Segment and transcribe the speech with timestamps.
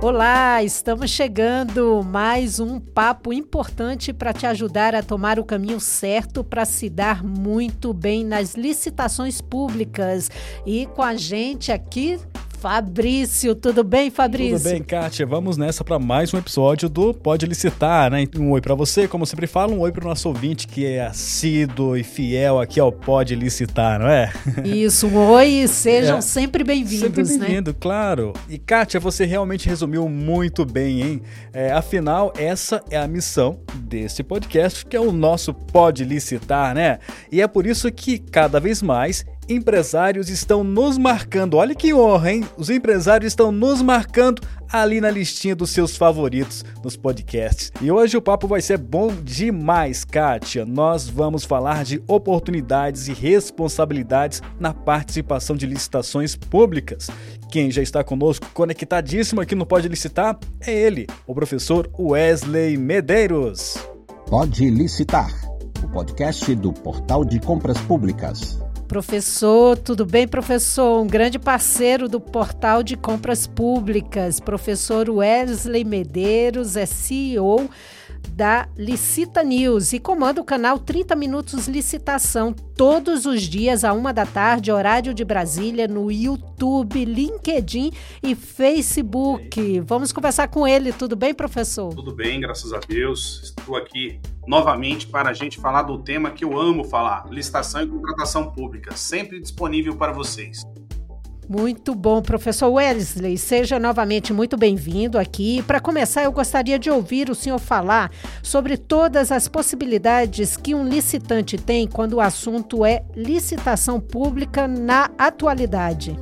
[0.00, 6.44] Olá, estamos chegando mais um papo importante para te ajudar a tomar o caminho certo
[6.44, 10.30] para se dar muito bem nas licitações públicas.
[10.64, 12.16] E com a gente aqui
[12.60, 14.58] Fabrício, tudo bem, Fabrício?
[14.58, 15.24] Tudo bem, Kátia.
[15.24, 18.26] Vamos nessa para mais um episódio do Pode Licitar, né?
[18.36, 21.06] Um oi para você, como sempre falo, um oi para o nosso ouvinte que é
[21.06, 24.32] assíduo e fiel aqui ao Pode Licitar, não é?
[24.66, 26.20] Isso, um oi, sejam é.
[26.20, 27.46] sempre bem-vindos, sempre né?
[27.46, 28.32] bem-vindo, claro.
[28.48, 31.22] E Kátia, você realmente resumiu muito bem, hein?
[31.52, 36.98] É, afinal, essa é a missão desse podcast, que é o nosso Pode Licitar, né?
[37.30, 41.54] E é por isso que cada vez mais empresários estão nos marcando.
[41.54, 42.44] Olha que honra, hein?
[42.56, 47.72] Os empresários estão nos marcando ali na listinha dos seus favoritos nos podcasts.
[47.80, 50.66] E hoje o papo vai ser bom demais, Kátia.
[50.66, 57.08] Nós vamos falar de oportunidades e responsabilidades na participação de licitações públicas.
[57.50, 63.78] Quem já está conosco conectadíssimo aqui no Pode Licitar é ele, o professor Wesley Medeiros.
[64.28, 65.32] Pode Licitar,
[65.82, 68.58] o podcast do Portal de Compras Públicas.
[68.88, 71.02] Professor, tudo bem, professor?
[71.02, 77.68] Um grande parceiro do portal de compras públicas, professor Wesley Medeiros, é CEO
[78.30, 84.12] da Licita News e comanda o canal 30 Minutos Licitação todos os dias a uma
[84.12, 87.90] da tarde, horário de Brasília, no YouTube, LinkedIn
[88.22, 89.80] e Facebook.
[89.80, 90.92] Vamos conversar com ele.
[90.92, 91.94] Tudo bem, professor?
[91.94, 93.42] Tudo bem, graças a Deus.
[93.42, 97.86] Estou aqui novamente para a gente falar do tema que eu amo falar: licitação e
[97.86, 98.96] contratação pública.
[98.96, 100.62] Sempre disponível para vocês.
[101.48, 103.38] Muito bom, professor Wesley.
[103.38, 105.62] Seja novamente muito bem-vindo aqui.
[105.62, 110.86] Para começar, eu gostaria de ouvir o senhor falar sobre todas as possibilidades que um
[110.86, 116.18] licitante tem quando o assunto é licitação pública na atualidade.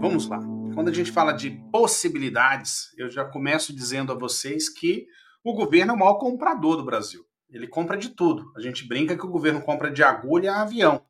[0.00, 0.40] Vamos lá.
[0.74, 5.06] Quando a gente fala de possibilidades, eu já começo dizendo a vocês que
[5.44, 7.24] o governo é o maior comprador do Brasil.
[7.48, 8.50] Ele compra de tudo.
[8.56, 11.00] A gente brinca que o governo compra de agulha a avião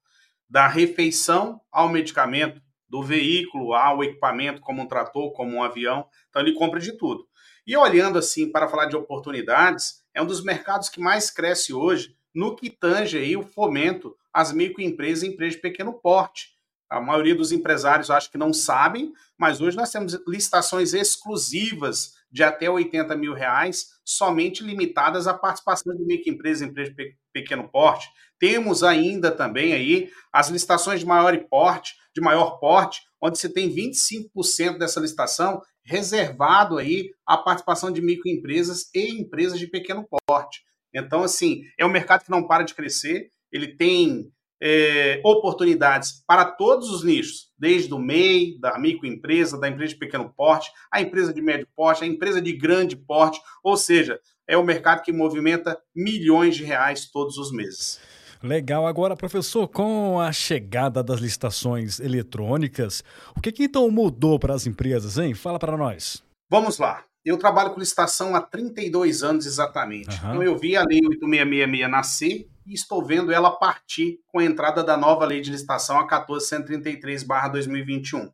[0.54, 6.06] da refeição ao medicamento, do veículo ao equipamento, como um trator, como um avião.
[6.30, 7.26] Então ele compra de tudo.
[7.66, 12.14] E olhando assim para falar de oportunidades, é um dos mercados que mais cresce hoje
[12.32, 16.50] no que tange aí o fomento às microempresas e empresas de pequeno porte.
[16.88, 22.44] A maioria dos empresários acho que não sabem, mas hoje nós temos licitações exclusivas de
[22.44, 28.08] até 80 mil reais, somente limitadas à participação de microempresas e empresas de pequeno porte.
[28.38, 33.74] Temos ainda também aí as licitações de maior porte, de maior porte, onde você tem
[33.74, 40.62] 25% dessa licitação reservado aí à participação de microempresas e empresas de pequeno porte.
[40.94, 44.30] Então, assim, é um mercado que não para de crescer, ele tem
[44.66, 50.32] é, oportunidades para todos os nichos, desde o MEI, da microempresa, da empresa de pequeno
[50.34, 54.64] porte, a empresa de médio porte, a empresa de grande porte, ou seja, é o
[54.64, 58.00] mercado que movimenta milhões de reais todos os meses.
[58.42, 58.86] Legal.
[58.86, 63.04] Agora, professor, com a chegada das licitações eletrônicas,
[63.36, 65.34] o que, que então mudou para as empresas, hein?
[65.34, 66.22] Fala para nós.
[66.50, 67.04] Vamos lá.
[67.24, 70.10] Eu trabalho com licitação há 32 anos exatamente.
[70.10, 70.30] Uhum.
[70.30, 74.82] Então eu vi a Lei 8666 nascer e estou vendo ela partir com a entrada
[74.82, 78.32] da nova Lei de Licitação, a 1433-2021.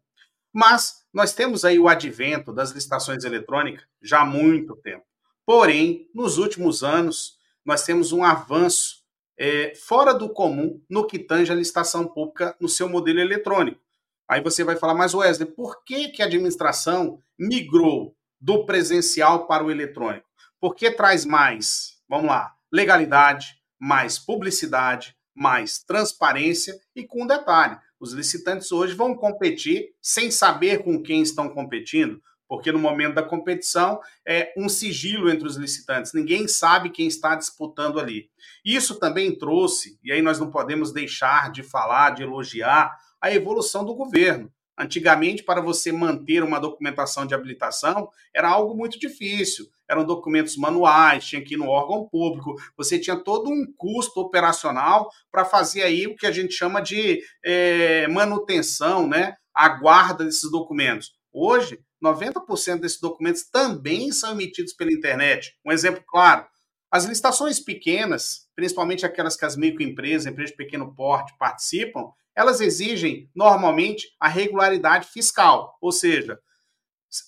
[0.52, 5.04] Mas nós temos aí o advento das licitações eletrônicas já há muito tempo.
[5.44, 9.00] Porém, nos últimos anos, nós temos um avanço
[9.38, 13.80] é, fora do comum no que tange a licitação pública no seu modelo eletrônico.
[14.28, 19.64] Aí você vai falar, mas Wesley, por que, que a administração migrou do presencial para
[19.64, 20.26] o eletrônico?
[20.60, 28.12] Porque traz mais, vamos lá, legalidade, mais publicidade, mais transparência e com um detalhe: os
[28.12, 34.00] licitantes hoje vão competir sem saber com quem estão competindo, porque no momento da competição
[34.26, 38.28] é um sigilo entre os licitantes, ninguém sabe quem está disputando ali.
[38.64, 43.84] Isso também trouxe, e aí nós não podemos deixar de falar, de elogiar, a evolução
[43.84, 44.52] do governo.
[44.80, 49.66] Antigamente, para você manter uma documentação de habilitação, era algo muito difícil.
[49.86, 55.10] Eram documentos manuais, tinha que ir no órgão público, você tinha todo um custo operacional
[55.30, 59.34] para fazer aí o que a gente chama de é, manutenção, né?
[59.54, 61.12] A guarda desses documentos.
[61.30, 65.58] Hoje, 90% desses documentos também são emitidos pela internet.
[65.62, 66.46] Um exemplo claro:
[66.90, 73.30] as licitações pequenas, principalmente aquelas que as microempresas, empresas de pequeno porte participam, elas exigem
[73.34, 76.38] normalmente a regularidade fiscal, ou seja,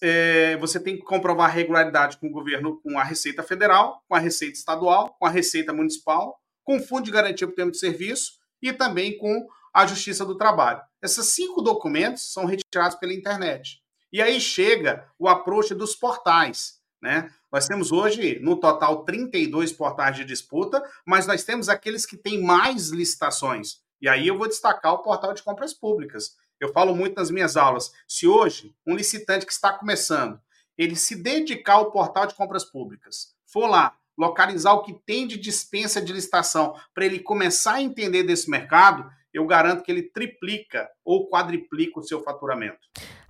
[0.00, 4.14] é, você tem que comprovar a regularidade com o governo, com a Receita Federal, com
[4.14, 7.78] a Receita Estadual, com a Receita Municipal, com o Fundo de Garantia por Tempo de
[7.78, 10.80] Serviço e também com a Justiça do Trabalho.
[11.02, 13.82] Esses cinco documentos são retirados pela internet.
[14.12, 16.80] E aí chega o approach dos portais.
[17.00, 17.28] Né?
[17.50, 22.40] Nós temos hoje, no total, 32 portais de disputa, mas nós temos aqueles que têm
[22.40, 23.80] mais licitações.
[24.02, 26.36] E aí eu vou destacar o portal de compras públicas.
[26.58, 27.92] Eu falo muito nas minhas aulas.
[28.08, 30.40] Se hoje um licitante que está começando,
[30.76, 35.38] ele se dedicar ao portal de compras públicas, for lá, localizar o que tem de
[35.38, 40.90] dispensa de licitação, para ele começar a entender desse mercado, eu garanto que ele triplica
[41.04, 42.80] ou quadriplica o seu faturamento.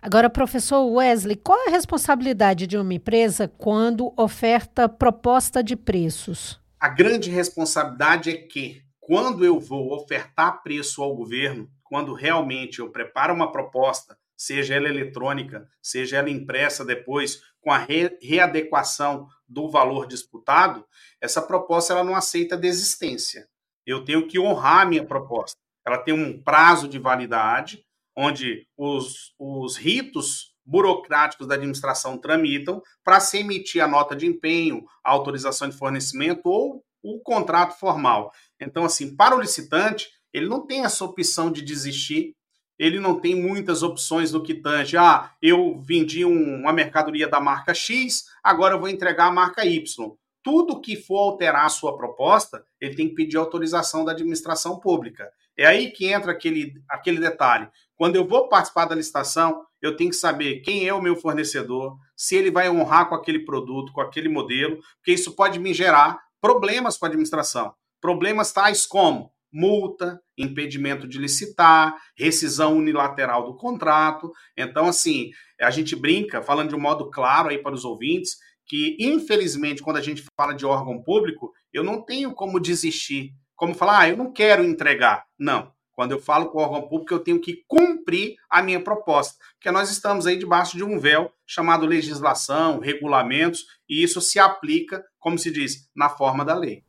[0.00, 6.58] Agora, professor Wesley, qual é a responsabilidade de uma empresa quando oferta proposta de preços?
[6.80, 12.90] A grande responsabilidade é que, quando eu vou ofertar preço ao governo, quando realmente eu
[12.90, 19.68] preparo uma proposta, seja ela eletrônica, seja ela impressa depois, com a re readequação do
[19.68, 20.86] valor disputado,
[21.20, 23.46] essa proposta ela não aceita desistência.
[23.84, 27.84] Eu tenho que honrar a minha proposta ela tem um prazo de validade,
[28.16, 34.84] onde os, os ritos burocráticos da administração tramitam para se emitir a nota de empenho,
[35.02, 38.32] a autorização de fornecimento ou o contrato formal.
[38.60, 42.34] Então, assim, para o licitante, ele não tem essa opção de desistir,
[42.78, 44.96] ele não tem muitas opções no que tange.
[44.96, 49.64] Ah, eu vendi um, uma mercadoria da marca X, agora eu vou entregar a marca
[49.64, 50.12] Y.
[50.42, 55.30] Tudo que for alterar a sua proposta, ele tem que pedir autorização da administração pública.
[55.56, 57.68] É aí que entra aquele, aquele detalhe.
[57.94, 61.96] Quando eu vou participar da licitação, eu tenho que saber quem é o meu fornecedor,
[62.16, 66.20] se ele vai honrar com aquele produto, com aquele modelo, porque isso pode me gerar
[66.42, 67.72] problemas com a administração.
[68.00, 74.32] Problemas tais como multa, impedimento de licitar, rescisão unilateral do contrato.
[74.56, 75.30] Então, assim,
[75.60, 78.36] a gente brinca, falando de um modo claro aí para os ouvintes,
[78.66, 83.74] que infelizmente, quando a gente fala de órgão público, eu não tenho como desistir como
[83.74, 85.24] falar, ah, eu não quero entregar.
[85.38, 85.71] Não.
[85.94, 89.34] Quando eu falo com o órgão público, eu tenho que cumprir a minha proposta.
[89.54, 95.04] Porque nós estamos aí debaixo de um véu chamado legislação, regulamentos, e isso se aplica,
[95.18, 96.82] como se diz, na forma da lei.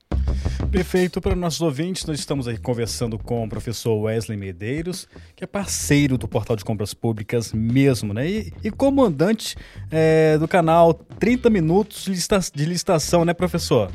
[0.74, 1.22] Perfeito.
[1.22, 6.18] Para nossos ouvintes, nós estamos aí conversando com o professor Wesley Medeiros, que é parceiro
[6.18, 8.28] do Portal de Compras Públicas mesmo, né?
[8.28, 9.56] E, e comandante
[9.92, 12.06] é, do canal 30 Minutos
[12.52, 13.92] de Licitação, né, professor?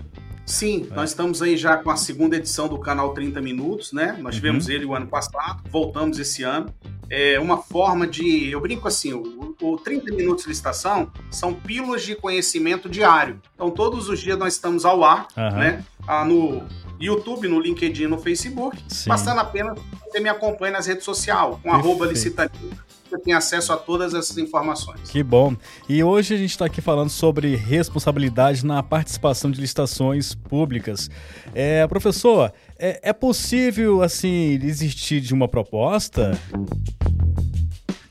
[0.48, 0.94] Sim, é.
[0.94, 4.16] nós estamos aí já com a segunda edição do canal 30 Minutos, né?
[4.18, 4.40] Nós uhum.
[4.40, 6.74] tivemos ele o ano passado, voltamos esse ano.
[7.10, 8.50] É uma forma de.
[8.50, 13.40] Eu brinco assim: o, o 30 Minutos de licitação são pílulas de conhecimento diário.
[13.54, 15.58] Então, todos os dias nós estamos ao ar, uhum.
[15.58, 15.84] né?
[16.06, 16.62] Ah, no
[16.98, 19.10] YouTube, no LinkedIn, no Facebook, Sim.
[19.10, 23.76] passando apenas você me acompanha nas redes sociais, com arroba licitania você tem acesso a
[23.76, 25.08] todas essas informações.
[25.10, 25.56] Que bom.
[25.88, 31.10] E hoje a gente está aqui falando sobre responsabilidade na participação de licitações públicas.
[31.55, 36.38] É, professor, é, é possível, assim, desistir de uma proposta?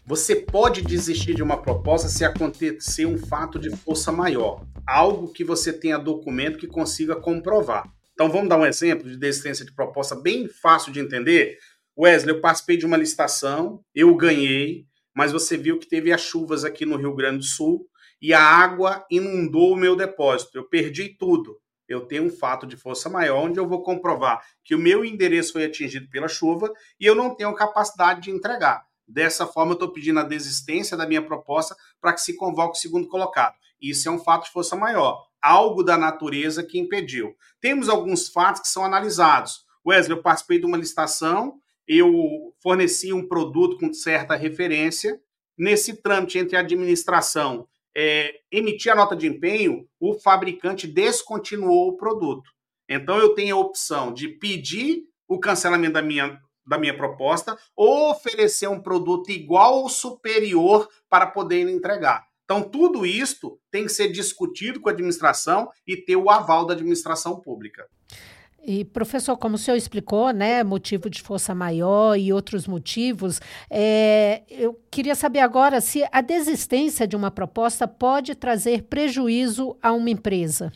[0.06, 5.44] Você pode desistir de uma proposta se acontecer um fato de força maior, algo que
[5.44, 7.84] você tenha documento que consiga comprovar.
[8.14, 11.60] Então vamos dar um exemplo de desistência de proposta bem fácil de entender.
[11.98, 14.86] Wesley, eu participei de uma licitação, eu ganhei,
[15.16, 17.88] mas você viu que teve as chuvas aqui no Rio Grande do Sul
[18.22, 20.56] e a água inundou o meu depósito.
[20.56, 21.58] Eu perdi tudo.
[21.88, 25.54] Eu tenho um fato de força maior onde eu vou comprovar que o meu endereço
[25.54, 28.86] foi atingido pela chuva e eu não tenho capacidade de entregar.
[29.08, 32.82] Dessa forma, eu estou pedindo a desistência da minha proposta para que se convoque o
[32.82, 33.56] segundo colocado.
[33.82, 37.34] Isso é um fato de força maior, algo da natureza que impediu.
[37.60, 39.66] Temos alguns fatos que são analisados.
[39.88, 41.58] Wesley, eu participei de uma licitação
[41.88, 45.20] eu forneci um produto com certa referência.
[45.58, 51.98] Nesse trâmite entre a administração é, emitir a nota de empenho, o fabricante descontinuou o
[51.98, 52.52] produto.
[52.88, 58.12] Então eu tenho a opção de pedir o cancelamento da minha, da minha proposta ou
[58.12, 62.28] oferecer um produto igual ou superior para poder entregar.
[62.48, 66.74] Então, tudo isto tem que ser discutido com a administração e ter o aval da
[66.74, 67.86] administração pública.
[68.68, 74.44] E, professor, como o senhor explicou, né, motivo de força maior e outros motivos, é,
[74.50, 80.10] eu queria saber agora se a desistência de uma proposta pode trazer prejuízo a uma
[80.10, 80.70] empresa.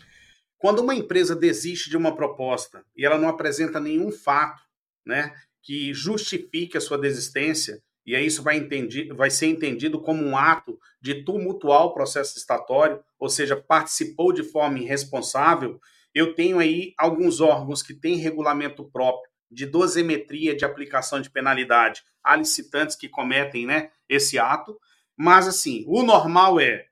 [0.58, 4.62] Quando uma empresa desiste de uma proposta e ela não apresenta nenhum fato
[5.06, 10.24] né, que justifique a sua desistência, e aí isso vai, entendi, vai ser entendido como
[10.24, 15.78] um ato de tumultuar o processo estatório, ou seja, participou de forma irresponsável,
[16.14, 22.04] eu tenho aí alguns órgãos que têm regulamento próprio de dosimetria de aplicação de penalidade
[22.24, 24.80] a licitantes que cometem né, esse ato.
[25.18, 26.86] Mas, assim, o normal é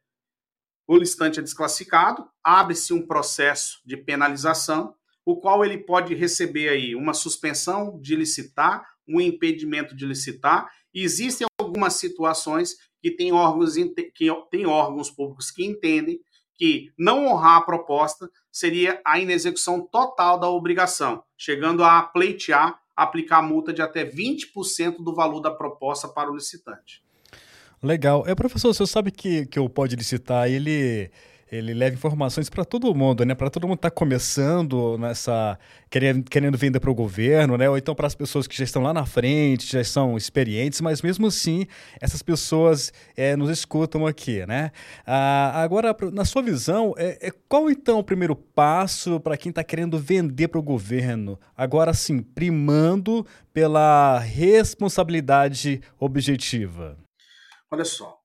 [0.88, 6.96] o licitante é desclassificado, abre-se um processo de penalização, o qual ele pode receber aí
[6.96, 10.68] uma suspensão de licitar, um impedimento de licitar.
[10.92, 13.76] Existem algumas situações que tem órgãos,
[14.16, 16.20] que tem órgãos públicos que entendem
[16.60, 23.42] que não honrar a proposta seria a inexecução total da obrigação, chegando a pleitear aplicar
[23.42, 27.01] multa de até 20% do valor da proposta para o licitante.
[27.82, 28.25] Legal.
[28.28, 31.10] É, professor, você sabe que, que o Pode Licitar, ele
[31.51, 33.34] ele leva informações para todo mundo, né?
[33.34, 35.58] Para todo mundo estar tá começando nessa
[35.89, 37.68] querendo, querendo vender para o governo, né?
[37.70, 41.01] Ou então para as pessoas que já estão lá na frente, já são experientes, mas
[41.01, 41.65] mesmo assim
[42.00, 44.72] essas pessoas é, nos escutam aqui, né?
[45.06, 49.63] Ah, agora, na sua visão, é, é qual então o primeiro passo para quem está
[49.63, 51.39] querendo vender para o governo?
[51.58, 56.96] Agora sim, primando pela responsabilidade objetiva.
[57.72, 58.19] Olha só,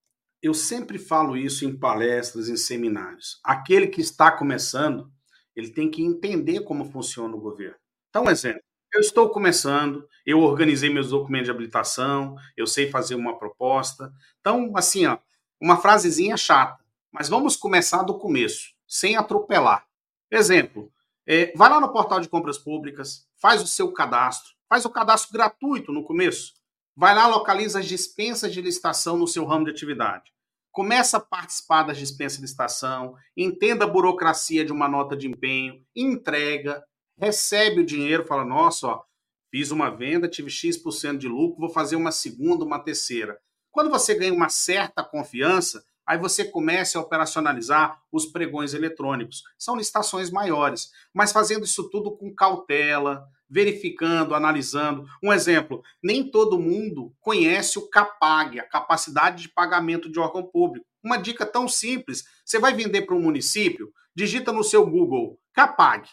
[0.44, 3.40] eu sempre falo isso em palestras, em seminários.
[3.42, 5.10] Aquele que está começando,
[5.56, 7.78] ele tem que entender como funciona o governo.
[8.10, 8.60] Então, um exemplo.
[8.92, 14.12] Eu estou começando, eu organizei meus documentos de habilitação, eu sei fazer uma proposta.
[14.38, 15.16] Então, assim, ó,
[15.58, 19.86] uma frasezinha chata, mas vamos começar do começo, sem atropelar.
[20.30, 20.92] Exemplo,
[21.26, 25.32] é, vai lá no portal de compras públicas, faz o seu cadastro, faz o cadastro
[25.32, 26.52] gratuito no começo.
[26.94, 30.33] Vai lá, localiza as dispensas de licitação no seu ramo de atividade
[30.74, 35.80] começa a participar das dispensas de estação, entenda a burocracia de uma nota de empenho,
[35.94, 36.84] entrega,
[37.16, 39.04] recebe o dinheiro, fala: nossa, ó,
[39.52, 43.38] fiz uma venda, tive X% de lucro, vou fazer uma segunda, uma terceira.
[43.70, 49.44] Quando você ganha uma certa confiança, aí você começa a operacionalizar os pregões eletrônicos.
[49.56, 55.06] São licitações maiores, mas fazendo isso tudo com cautela, verificando, analisando.
[55.22, 60.86] Um exemplo: nem todo mundo conhece o CAPAG, a capacidade de pagamento de órgão público.
[61.02, 66.08] Uma dica tão simples: você vai vender para um município, digita no seu Google CAPAG,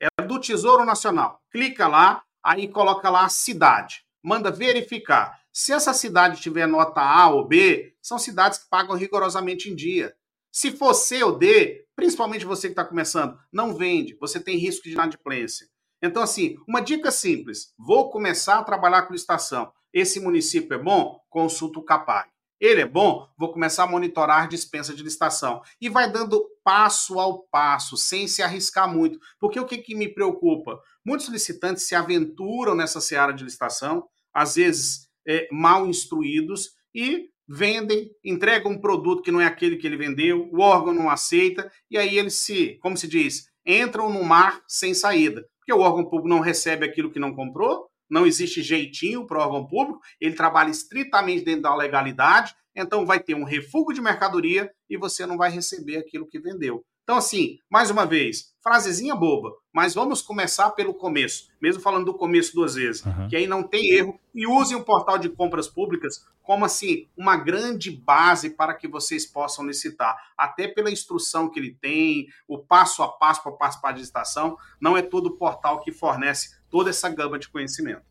[0.00, 1.40] é do Tesouro Nacional.
[1.50, 4.04] Clica lá, aí coloca lá a cidade.
[4.22, 5.38] Manda verificar.
[5.52, 10.14] Se essa cidade tiver nota A ou B, são cidades que pagam rigorosamente em dia.
[10.52, 14.84] Se for C ou D, principalmente você que está começando, não vende, você tem risco
[14.84, 15.66] de inadimplência.
[16.02, 19.72] Então, assim, uma dica simples: vou começar a trabalhar com licitação.
[19.92, 21.20] Esse município é bom?
[21.30, 22.28] Consulta o CAPAG.
[22.60, 23.28] Ele é bom?
[23.38, 25.62] Vou começar a monitorar dispensa de licitação.
[25.80, 29.18] E vai dando passo ao passo, sem se arriscar muito.
[29.38, 30.80] Porque o que, que me preocupa?
[31.04, 38.10] Muitos licitantes se aventuram nessa seara de licitação, às vezes é, mal instruídos, e vendem,
[38.24, 41.98] entregam um produto que não é aquele que ele vendeu, o órgão não aceita, e
[41.98, 46.28] aí eles se, como se diz, entram no mar sem saída porque o órgão público
[46.28, 50.70] não recebe aquilo que não comprou, não existe jeitinho para o órgão público, ele trabalha
[50.70, 55.50] estritamente dentro da legalidade, então vai ter um refúgio de mercadoria e você não vai
[55.50, 56.84] receber aquilo que vendeu.
[57.06, 62.14] Então, assim, mais uma vez, frasezinha boba, mas vamos começar pelo começo, mesmo falando do
[62.14, 63.28] começo duas vezes, uhum.
[63.28, 67.36] que aí não tem erro, e usem o portal de compras públicas como, assim, uma
[67.36, 73.04] grande base para que vocês possam licitar, até pela instrução que ele tem, o passo
[73.04, 77.08] a passo para participar de licitação, não é todo o portal que fornece toda essa
[77.08, 78.02] gama de conhecimento.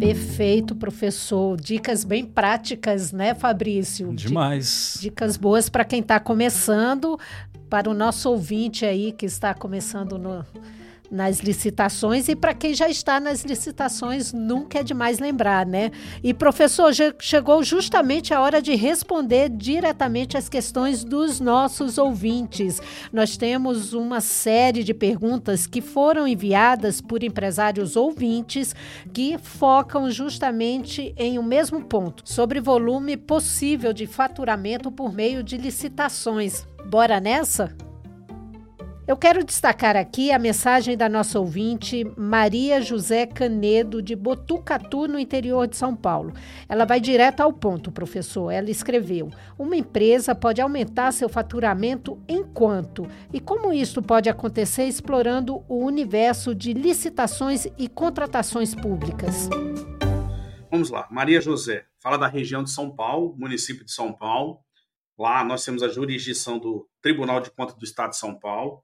[0.00, 1.58] Perfeito, professor.
[1.58, 4.14] Dicas bem práticas, né, Fabrício?
[4.14, 4.98] Demais.
[5.00, 7.18] Dicas boas para quem está começando,
[7.74, 10.46] para o nosso ouvinte aí que está começando no,
[11.14, 15.92] nas licitações e para quem já está nas licitações, nunca é demais lembrar, né?
[16.22, 22.82] E professor, chegou justamente a hora de responder diretamente as questões dos nossos ouvintes.
[23.12, 28.74] Nós temos uma série de perguntas que foram enviadas por empresários ouvintes
[29.12, 35.44] que focam justamente em o um mesmo ponto, sobre volume possível de faturamento por meio
[35.44, 36.66] de licitações.
[36.84, 37.93] Bora nessa?
[39.06, 45.18] Eu quero destacar aqui a mensagem da nossa ouvinte Maria José Canedo, de Botucatu, no
[45.18, 46.32] interior de São Paulo.
[46.66, 48.50] Ela vai direto ao ponto, professor.
[48.50, 53.06] Ela escreveu: Uma empresa pode aumentar seu faturamento em quanto?
[53.30, 59.50] E como isso pode acontecer explorando o universo de licitações e contratações públicas?
[60.70, 61.06] Vamos lá.
[61.10, 64.60] Maria José, fala da região de São Paulo, município de São Paulo.
[65.18, 68.82] Lá nós temos a jurisdição do Tribunal de Contas do Estado de São Paulo.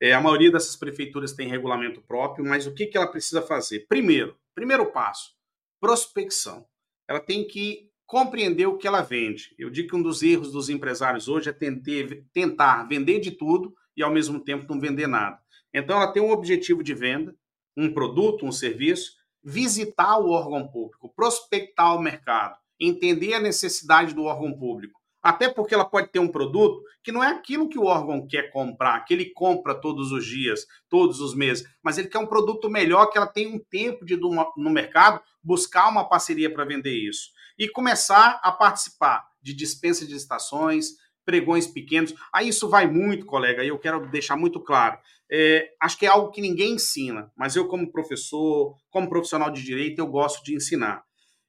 [0.00, 3.86] É, a maioria dessas prefeituras tem regulamento próprio, mas o que, que ela precisa fazer?
[3.88, 5.34] Primeiro, primeiro passo,
[5.80, 6.66] prospecção.
[7.08, 9.54] Ela tem que compreender o que ela vende.
[9.58, 13.74] Eu digo que um dos erros dos empresários hoje é tentar, tentar vender de tudo
[13.96, 15.40] e ao mesmo tempo não vender nada.
[15.74, 17.34] Então ela tem um objetivo de venda,
[17.76, 24.24] um produto, um serviço, visitar o órgão público, prospectar o mercado, entender a necessidade do
[24.24, 27.86] órgão público, até porque ela pode ter um produto que não é aquilo que o
[27.86, 32.20] órgão quer comprar, que ele compra todos os dias, todos os meses, mas ele quer
[32.20, 36.64] um produto melhor, que ela tem um tempo de no mercado buscar uma parceria para
[36.64, 37.30] vender isso.
[37.58, 40.90] e começar a participar de dispensa de estações,
[41.24, 42.14] pregões pequenos.
[42.32, 44.96] Aí isso vai muito, colega, e eu quero deixar muito claro.
[45.28, 49.60] É, acho que é algo que ninguém ensina, mas eu, como professor, como profissional de
[49.64, 51.02] direito, eu gosto de ensinar.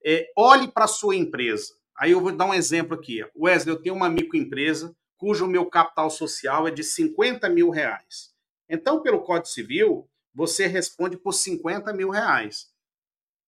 [0.04, 1.77] É, olhe para a sua empresa.
[1.98, 3.26] Aí eu vou dar um exemplo aqui.
[3.36, 8.32] Wesley, eu tenho uma microempresa cujo meu capital social é de 50 mil reais.
[8.70, 12.68] Então, pelo Código Civil, você responde por 50 mil reais.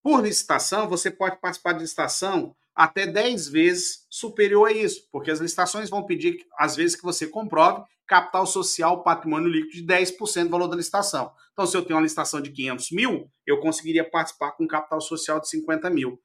[0.01, 5.39] Por licitação, você pode participar de licitação até 10 vezes superior a isso, porque as
[5.39, 10.49] licitações vão pedir, às vezes, que você comprove capital social, patrimônio líquido de 10% do
[10.49, 11.31] valor da licitação.
[11.51, 15.39] Então, se eu tenho uma licitação de 500 mil, eu conseguiria participar com capital social
[15.39, 16.19] de 50 mil.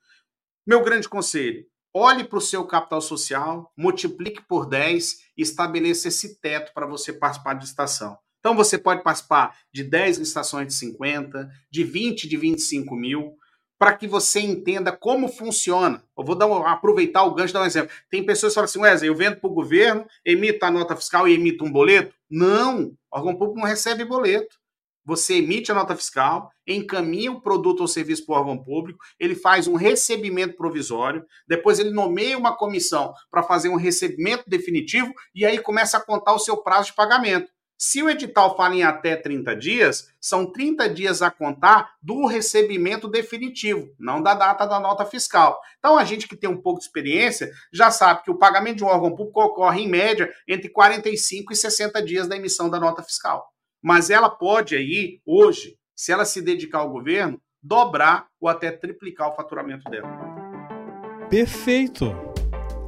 [0.66, 6.40] Meu grande conselho, olhe para o seu capital social, multiplique por 10 e estabeleça esse
[6.40, 8.18] teto para você participar de licitação.
[8.40, 13.38] Então, você pode participar de 10 licitações de 50, de 20, de 25 mil,
[13.78, 16.02] para que você entenda como funciona.
[16.16, 17.94] Eu vou dar um, aproveitar o gancho e dar um exemplo.
[18.10, 21.26] Tem pessoas que falam assim, Wesley, eu vendo para o governo, emito a nota fiscal
[21.26, 22.14] e emito um boleto?
[22.30, 24.56] Não, o órgão público não recebe boleto.
[25.04, 29.34] Você emite a nota fiscal, encaminha o produto ou serviço para o órgão público, ele
[29.34, 35.44] faz um recebimento provisório, depois ele nomeia uma comissão para fazer um recebimento definitivo e
[35.44, 37.52] aí começa a contar o seu prazo de pagamento.
[37.76, 43.08] Se o edital fala em até 30 dias, são 30 dias a contar do recebimento
[43.08, 45.60] definitivo, não da data da nota fiscal.
[45.78, 48.84] Então, a gente que tem um pouco de experiência já sabe que o pagamento de
[48.84, 53.02] um órgão público ocorre, em média, entre 45 e 60 dias da emissão da nota
[53.02, 53.53] fiscal.
[53.84, 59.28] Mas ela pode aí, hoje, se ela se dedicar ao governo, dobrar ou até triplicar
[59.28, 60.08] o faturamento dela.
[61.28, 62.16] Perfeito!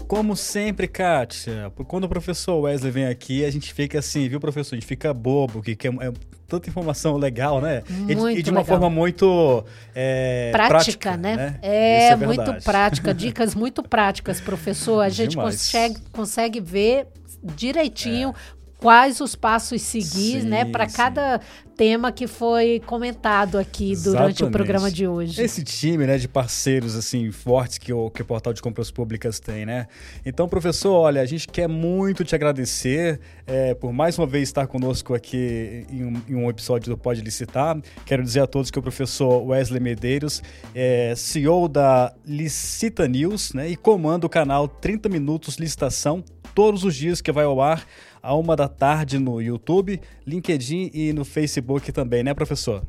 [0.08, 4.74] Como sempre, Kátia, quando o professor Wesley vem aqui, a gente fica assim, viu, professor?
[4.74, 6.12] A gente fica bobo, que, que é, é
[6.46, 7.82] tanta informação legal, né?
[7.90, 8.78] Muito e, e de uma legal.
[8.78, 11.58] forma muito é, prática, prática, né?
[11.60, 15.00] É, É, muito prática, dicas muito práticas, professor.
[15.00, 15.56] A gente Demais.
[15.56, 17.08] consegue, consegue ver
[17.42, 18.34] direitinho
[18.78, 21.40] quais os passos seguir, Sim, né, para cada
[21.76, 24.50] tema que foi comentado aqui durante o Exatamente.
[24.50, 25.42] programa de hoje.
[25.42, 29.38] Esse time, né, de parceiros assim fortes que o, que o Portal de Compras Públicas
[29.38, 29.86] tem, né?
[30.24, 34.66] Então, professor, olha, a gente quer muito te agradecer é, por mais uma vez estar
[34.66, 37.78] conosco aqui em um, em um episódio do Pode Licitar.
[38.06, 40.42] Quero dizer a todos que o professor Wesley Medeiros
[40.74, 46.24] é CEO da Licita News, né, e comanda o canal 30 Minutos Licitação
[46.56, 47.86] todos os dias que vai ao ar
[48.22, 52.82] a uma da tarde no YouTube, LinkedIn e no Facebook também, né, professor?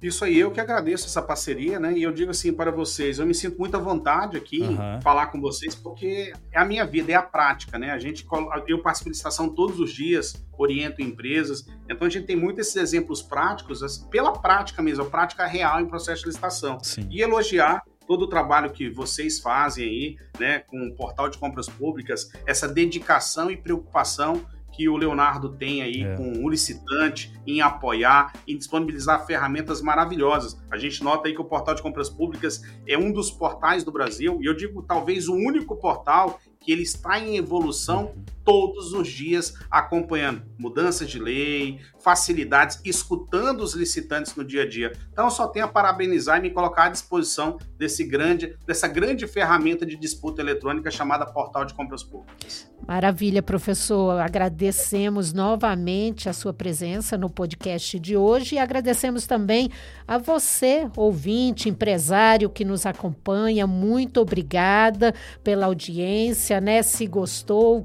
[0.00, 1.92] Isso aí, eu que agradeço essa parceria, né?
[1.94, 4.98] E eu digo assim para vocês, eu me sinto muito à vontade aqui Aham.
[4.98, 7.90] em falar com vocês, porque é a minha vida, é a prática, né?
[7.90, 8.24] A gente,
[8.68, 12.76] eu participo de licitação todos os dias, oriento empresas, então a gente tem muito esses
[12.76, 16.78] exemplos práticos, pela prática mesmo, a prática real em processo de licitação.
[16.84, 17.08] Sim.
[17.10, 21.68] E elogiar todo o trabalho que vocês fazem aí, né, com o portal de compras
[21.68, 26.16] públicas, essa dedicação e preocupação que o Leonardo tem aí É.
[26.16, 30.60] com o licitante, em apoiar, em disponibilizar ferramentas maravilhosas.
[30.70, 33.90] A gente nota aí que o portal de compras públicas é um dos portais do
[33.90, 38.14] Brasil, e eu digo talvez o único portal que ele está em evolução
[38.46, 44.92] todos os dias, acompanhando mudanças de lei, facilidades, escutando os licitantes no dia a dia.
[45.12, 49.84] Então, só tenho a parabenizar e me colocar à disposição desse grande, dessa grande ferramenta
[49.84, 52.70] de disputa eletrônica chamada Portal de Compras Públicas.
[52.86, 54.20] Maravilha, professor.
[54.20, 59.70] Agradecemos novamente a sua presença no podcast de hoje e agradecemos também
[60.06, 63.66] a você, ouvinte, empresário que nos acompanha.
[63.66, 66.80] Muito obrigada pela audiência, né?
[66.82, 67.82] Se gostou,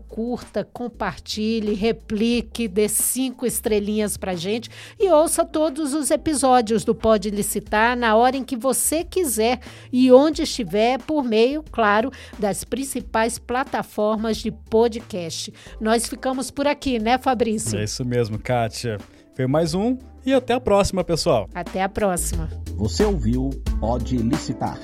[0.52, 7.30] curta, compartilhe, replique, dê cinco estrelinhas pra gente e ouça todos os episódios do Pode
[7.30, 9.60] Licitar na hora em que você quiser
[9.92, 15.54] e onde estiver, por meio, claro, das principais plataformas de podcast.
[15.80, 17.80] Nós ficamos por aqui, né, Fabrício?
[17.80, 18.98] É isso mesmo, Kátia.
[19.34, 21.48] Foi mais um e até a próxima, pessoal.
[21.56, 22.50] Até a próxima.
[22.76, 24.78] Você ouviu Pode Licitar,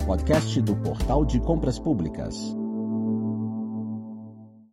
[0.00, 2.57] o podcast do Portal de Compras Públicas.